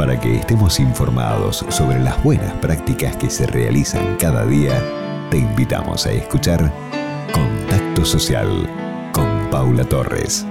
Para 0.00 0.18
que 0.18 0.36
estemos 0.36 0.80
informados 0.80 1.66
sobre 1.68 1.98
las 1.98 2.24
buenas 2.24 2.54
prácticas 2.54 3.14
que 3.16 3.28
se 3.28 3.46
realizan 3.46 4.16
cada 4.16 4.46
día, 4.46 4.82
te 5.30 5.36
invitamos 5.36 6.06
a 6.06 6.12
escuchar 6.12 6.72
Contacto 7.34 8.06
Social 8.06 8.66
con 9.12 9.50
Paula 9.50 9.84
Torres. 9.84 10.46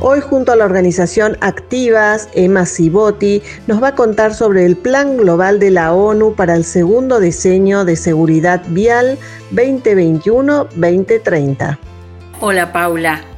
Hoy 0.00 0.22
junto 0.22 0.52
a 0.52 0.56
la 0.56 0.64
organización 0.64 1.36
Activas, 1.42 2.30
Emma 2.32 2.64
Ciboti 2.64 3.42
nos 3.66 3.82
va 3.82 3.88
a 3.88 3.94
contar 3.94 4.32
sobre 4.32 4.64
el 4.64 4.74
Plan 4.74 5.18
Global 5.18 5.58
de 5.58 5.70
la 5.70 5.92
ONU 5.92 6.34
para 6.34 6.54
el 6.54 6.64
segundo 6.64 7.20
diseño 7.20 7.84
de 7.84 7.94
seguridad 7.94 8.62
vial 8.68 9.18
2021-2030. 9.52 11.76
Hola 12.40 12.72
Paula. 12.72 13.35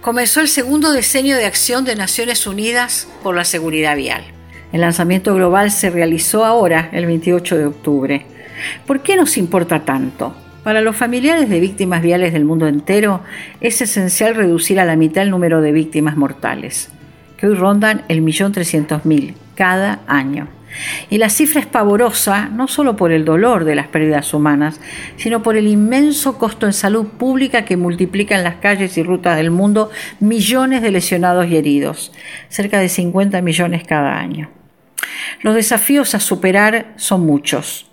Comenzó 0.00 0.40
el 0.40 0.48
segundo 0.48 0.92
diseño 0.92 1.36
de 1.36 1.46
acción 1.46 1.84
de 1.84 1.96
Naciones 1.96 2.46
Unidas 2.46 3.08
por 3.22 3.34
la 3.36 3.44
Seguridad 3.44 3.96
Vial. 3.96 4.24
El 4.72 4.82
lanzamiento 4.82 5.34
global 5.34 5.70
se 5.70 5.90
realizó 5.90 6.44
ahora, 6.44 6.88
el 6.92 7.06
28 7.06 7.58
de 7.58 7.66
octubre. 7.66 8.26
¿Por 8.86 9.02
qué 9.02 9.16
nos 9.16 9.36
importa 9.36 9.84
tanto? 9.84 10.34
Para 10.62 10.82
los 10.82 10.96
familiares 10.96 11.48
de 11.48 11.58
víctimas 11.58 12.02
viales 12.02 12.32
del 12.32 12.44
mundo 12.44 12.68
entero 12.68 13.22
es 13.60 13.80
esencial 13.80 14.34
reducir 14.34 14.78
a 14.78 14.84
la 14.84 14.96
mitad 14.96 15.24
el 15.24 15.30
número 15.30 15.60
de 15.62 15.72
víctimas 15.72 16.16
mortales, 16.16 16.90
que 17.36 17.46
hoy 17.46 17.54
rondan 17.54 18.02
el 18.08 18.20
millón 18.20 18.52
trescientos 18.52 19.04
mil 19.04 19.34
cada 19.54 20.00
año. 20.06 20.48
Y 21.08 21.18
la 21.18 21.30
cifra 21.30 21.60
es 21.60 21.66
pavorosa 21.66 22.48
no 22.48 22.68
solo 22.68 22.96
por 22.96 23.12
el 23.12 23.24
dolor 23.24 23.64
de 23.64 23.74
las 23.74 23.88
pérdidas 23.88 24.32
humanas, 24.32 24.80
sino 25.16 25.42
por 25.42 25.56
el 25.56 25.66
inmenso 25.66 26.38
costo 26.38 26.66
en 26.66 26.72
salud 26.72 27.06
pública 27.06 27.64
que 27.64 27.76
multiplica 27.76 28.36
en 28.36 28.44
las 28.44 28.56
calles 28.56 28.96
y 28.96 29.02
rutas 29.02 29.36
del 29.36 29.50
mundo 29.50 29.90
millones 30.20 30.82
de 30.82 30.90
lesionados 30.90 31.46
y 31.48 31.56
heridos, 31.56 32.12
cerca 32.48 32.78
de 32.78 32.88
50 32.88 33.42
millones 33.42 33.84
cada 33.84 34.18
año. 34.18 34.50
Los 35.42 35.54
desafíos 35.54 36.14
a 36.14 36.20
superar 36.20 36.92
son 36.96 37.26
muchos 37.26 37.90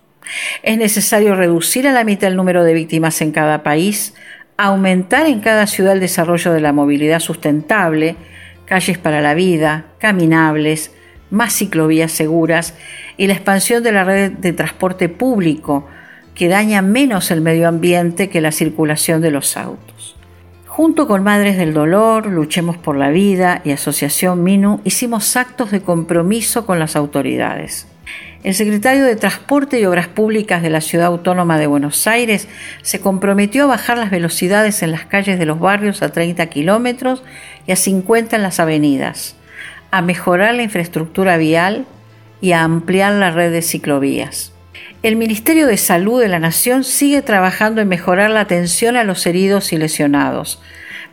es 0.64 0.78
necesario 0.78 1.36
reducir 1.36 1.88
a 1.88 1.92
la 1.92 2.04
mitad 2.04 2.30
el 2.30 2.36
número 2.36 2.64
de 2.64 2.74
víctimas 2.74 3.22
en 3.22 3.32
cada 3.32 3.64
país, 3.64 4.14
aumentar 4.58 5.28
en 5.28 5.40
cada 5.40 5.68
ciudad 5.68 5.94
el 5.94 6.00
desarrollo 6.00 6.54
de 6.54 6.62
la 6.62 6.74
movilidad 6.74 7.20
sustentable, 7.20 8.16
calles 8.66 8.98
para 8.98 9.22
la 9.22 9.34
vida, 9.34 9.86
caminables, 10.00 10.92
más 11.30 11.54
ciclovías 11.54 12.12
seguras 12.12 12.74
y 13.18 13.28
la 13.28 13.34
expansión 13.34 13.84
de 13.84 13.92
la 13.92 14.04
red 14.04 14.32
de 14.32 14.54
transporte 14.54 15.10
público, 15.10 15.88
que 16.36 16.48
daña 16.48 16.82
menos 16.82 17.32
el 17.32 17.42
medio 17.42 17.68
ambiente 17.68 18.30
que 18.30 18.42
la 18.42 18.52
circulación 18.52 19.22
de 19.22 19.32
los 19.32 19.58
autos. 19.58 20.16
Junto 20.68 21.08
con 21.08 21.24
Madres 21.24 21.58
del 21.58 21.74
Dolor, 21.74 22.28
Luchemos 22.28 22.78
por 22.78 22.96
la 22.96 23.10
Vida 23.10 23.62
y 23.66 23.72
Asociación 23.72 24.44
Minu 24.44 24.80
hicimos 24.84 25.36
actos 25.36 25.72
de 25.72 25.82
compromiso 25.82 26.68
con 26.68 26.78
las 26.78 26.96
autoridades. 26.96 27.88
El 28.44 28.54
secretario 28.54 29.04
de 29.04 29.16
Transporte 29.16 29.80
y 29.80 29.86
Obras 29.86 30.08
Públicas 30.08 30.62
de 30.62 30.70
la 30.70 30.82
Ciudad 30.82 31.08
Autónoma 31.08 31.58
de 31.58 31.66
Buenos 31.66 32.06
Aires 32.06 32.48
se 32.84 33.02
comprometió 33.02 33.64
a 33.64 33.68
bajar 33.68 33.98
las 33.98 34.12
velocidades 34.12 34.84
en 34.84 34.92
las 34.92 35.06
calles 35.06 35.40
de 35.40 35.48
los 35.48 35.60
barrios 35.60 36.04
a 36.04 36.10
30 36.10 36.46
kilómetros 36.46 37.24
y 37.66 37.72
a 37.72 37.76
50 37.76 38.36
en 38.36 38.44
las 38.44 38.60
avenidas, 38.60 39.36
a 39.92 40.02
mejorar 40.02 40.56
la 40.56 40.64
infraestructura 40.64 41.38
vial 41.38 41.86
y 42.42 42.52
a 42.52 42.64
ampliar 42.64 43.14
la 43.14 43.32
red 43.32 43.52
de 43.52 43.62
ciclovías. 43.62 44.54
El 45.04 45.16
Ministerio 45.16 45.68
de 45.68 45.78
Salud 45.78 46.22
de 46.22 46.28
la 46.28 46.40
Nación 46.40 46.84
sigue 46.84 47.22
trabajando 47.22 47.82
en 47.82 47.88
mejorar 47.88 48.30
la 48.30 48.42
atención 48.42 48.96
a 48.96 49.04
los 49.04 49.26
heridos 49.26 49.72
y 49.74 49.78
lesionados, 49.78 50.60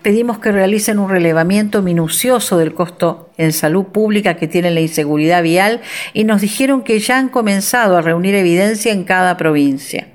pedimos 0.04 0.38
que 0.38 0.52
realicen 0.52 0.98
un 0.98 1.08
relevamiento 1.08 1.80
minucioso 1.80 2.58
del 2.58 2.74
costo 2.74 3.30
en 3.38 3.54
salud 3.54 3.86
pública 3.86 4.34
que 4.34 4.46
tiene 4.46 4.70
la 4.70 4.82
inseguridad 4.82 5.42
vial 5.42 5.80
y 6.12 6.24
nos 6.24 6.42
dijeron 6.42 6.82
que 6.82 6.98
ya 6.98 7.18
han 7.18 7.30
comenzado 7.30 7.96
a 7.96 8.02
reunir 8.02 8.34
evidencia 8.34 8.92
en 8.92 9.04
cada 9.04 9.38
provincia. 9.38 10.08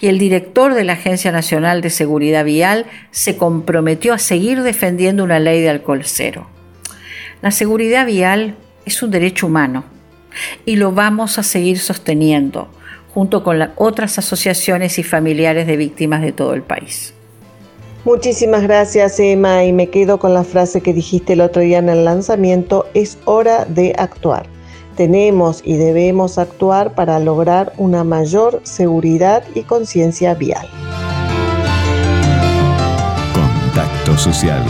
Y 0.00 0.06
el 0.06 0.20
director 0.20 0.74
de 0.74 0.84
la 0.84 0.92
Agencia 0.92 1.32
Nacional 1.32 1.80
de 1.80 1.90
Seguridad 1.90 2.44
Vial 2.44 2.86
se 3.10 3.36
comprometió 3.36 4.14
a 4.14 4.18
seguir 4.18 4.62
defendiendo 4.62 5.24
una 5.24 5.40
ley 5.40 5.60
de 5.60 5.70
alcohol 5.70 6.02
cero. 6.04 6.48
La 7.42 7.50
seguridad 7.50 8.06
vial 8.06 8.54
es 8.86 9.02
un 9.02 9.10
derecho 9.10 9.48
humano 9.48 9.82
y 10.64 10.76
lo 10.76 10.92
vamos 10.92 11.38
a 11.38 11.42
seguir 11.42 11.80
sosteniendo 11.80 12.68
junto 13.12 13.42
con 13.42 13.58
otras 13.76 14.16
asociaciones 14.16 14.98
y 15.00 15.02
familiares 15.02 15.66
de 15.66 15.76
víctimas 15.76 16.22
de 16.22 16.30
todo 16.30 16.54
el 16.54 16.62
país. 16.62 17.12
Muchísimas 18.04 18.62
gracias 18.62 19.18
Emma 19.18 19.64
y 19.64 19.72
me 19.72 19.88
quedo 19.88 20.18
con 20.18 20.34
la 20.34 20.44
frase 20.44 20.80
que 20.80 20.94
dijiste 20.94 21.32
el 21.32 21.40
otro 21.40 21.62
día 21.62 21.78
en 21.78 21.88
el 21.88 22.04
lanzamiento, 22.04 22.86
es 22.94 23.18
hora 23.24 23.64
de 23.64 23.92
actuar. 23.98 24.46
Tenemos 24.96 25.62
y 25.64 25.76
debemos 25.76 26.38
actuar 26.38 26.94
para 26.94 27.18
lograr 27.18 27.72
una 27.76 28.04
mayor 28.04 28.60
seguridad 28.62 29.42
y 29.56 29.62
conciencia 29.62 30.34
vial. 30.34 30.68
Contacto 33.34 34.16
social 34.16 34.62